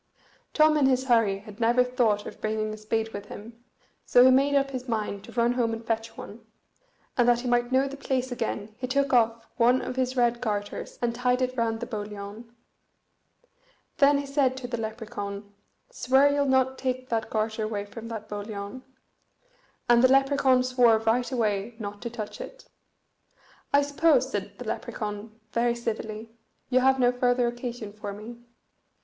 Tom 0.55 0.77
in 0.77 0.87
his 0.87 1.03
hurry 1.03 1.37
had 1.45 1.59
never 1.59 1.83
thought 1.83 2.25
of 2.25 2.41
bringing 2.41 2.73
a 2.73 2.77
spade 2.77 3.09
with 3.13 3.27
him, 3.27 3.63
so 4.03 4.25
he 4.25 4.31
made 4.31 4.55
up 4.55 4.71
his 4.71 4.87
mind 4.87 5.23
to 5.23 5.31
run 5.33 5.53
home 5.53 5.73
and 5.73 5.85
fetch 5.85 6.17
one; 6.17 6.43
and 7.15 7.29
that 7.29 7.41
he 7.41 7.47
might 7.47 7.71
know 7.71 7.87
the 7.87 7.95
place 7.97 8.31
again 8.31 8.73
he 8.79 8.87
took 8.87 9.13
off 9.13 9.45
one 9.57 9.79
of 9.79 9.97
his 9.97 10.17
red 10.17 10.41
garters, 10.41 10.97
and 11.03 11.13
tied 11.13 11.39
it 11.39 11.55
round 11.55 11.79
the 11.81 11.85
boliaun. 11.85 12.51
Then 13.97 14.17
he 14.17 14.25
said 14.25 14.57
to 14.57 14.67
the 14.67 14.75
Lepracaun, 14.77 15.53
"Swear 15.91 16.31
ye'll 16.33 16.47
not 16.47 16.79
take 16.79 17.09
that 17.09 17.29
garter 17.29 17.61
away 17.61 17.85
from 17.85 18.07
that 18.07 18.27
boliaun." 18.27 18.81
And 19.87 20.03
the 20.03 20.11
Lepracaun 20.11 20.63
swore 20.63 20.97
right 20.97 21.31
away 21.31 21.75
not 21.77 22.01
to 22.01 22.09
touch 22.09 22.41
it. 22.41 22.65
"I 23.71 23.83
suppose," 23.83 24.31
said 24.31 24.57
the 24.57 24.65
Lepracaun, 24.65 25.39
very 25.51 25.75
civilly, 25.75 26.31
"you 26.71 26.79
have 26.79 26.99
no 26.99 27.11
further 27.11 27.45
occasion 27.45 27.93
for 27.93 28.13
me?" 28.13 28.39